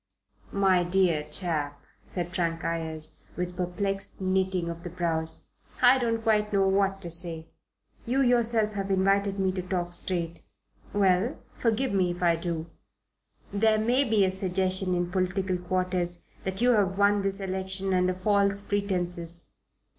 [0.55, 5.43] "My dear chap," said Frank Ayres, with perplexed knitting of the brows,
[5.79, 7.49] "I don't quite know what to say.
[8.07, 10.41] You yourself have invited me to talk straight.
[10.91, 11.37] Well!
[11.55, 12.65] Forgive me if I do.
[13.53, 18.15] There may be a suggestion in political quarters that you have won this election under
[18.15, 19.49] false pretences."